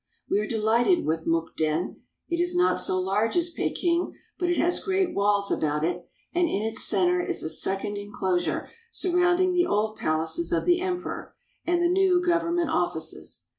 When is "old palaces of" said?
9.67-10.65